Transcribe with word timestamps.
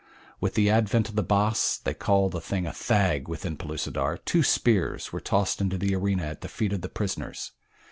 With 0.39 0.55
the 0.55 0.67
advent 0.67 1.09
of 1.09 1.15
the 1.15 1.21
Bos 1.21 1.77
they 1.77 1.93
call 1.93 2.29
the 2.29 2.41
thing 2.41 2.65
a 2.65 2.73
thag 2.73 3.27
within 3.27 3.55
Pellucidar 3.55 4.17
two 4.17 4.41
spears 4.41 5.13
were 5.13 5.21
tossed 5.21 5.61
into 5.61 5.77
the 5.77 5.93
arena 5.95 6.23
at 6.23 6.41
the 6.41 6.49
feet 6.49 6.73
of 6.73 6.81
the 6.81 6.89
prisoners. 6.89 7.51